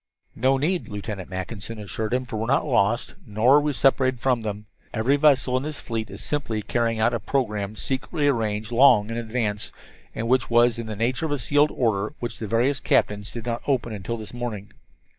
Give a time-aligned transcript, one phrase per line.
[0.35, 4.19] "No need," Lieutenant Mackinson assured him, "for we are not lost, nor are we separated
[4.19, 4.65] from them.
[4.95, 9.17] Every vessel in this fleet is simply carrying out a program secretly arranged long in
[9.17, 9.71] advance,
[10.15, 13.45] and which was in the nature of a sealed order which the various captains did
[13.45, 14.73] not open until this morning.